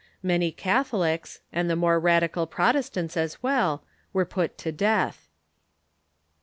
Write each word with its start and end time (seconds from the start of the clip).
Many 0.23 0.51
Catholics, 0.51 1.41
and 1.53 1.69
the 1.69 1.75
more 1.75 1.99
radical 1.99 2.47
Protestants 2.47 3.15
as 3.15 3.43
well, 3.43 3.83
Avere 4.15 4.27
put 4.27 4.57
to 4.57 4.71
death. 4.71 5.27